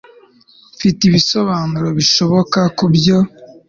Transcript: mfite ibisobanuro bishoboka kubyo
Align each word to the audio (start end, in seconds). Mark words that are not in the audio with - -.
mfite 0.75 1.01
ibisobanuro 1.09 1.87
bishoboka 1.97 2.59
kubyo 2.77 3.17